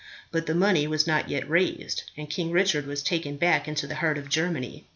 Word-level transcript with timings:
But 0.31 0.47
the 0.47 0.55
money 0.55 0.87
was 0.87 1.05
not 1.05 1.29
yet 1.29 1.47
raised, 1.47 2.09
and 2.17 2.27
King 2.27 2.49
Richard 2.49 2.87
was 2.87 3.03
taken 3.03 3.37
back 3.37 3.67
into 3.67 3.85
the 3.85 3.93
heart 4.01 4.17
of 4.17 4.29
Germany. 4.29 4.87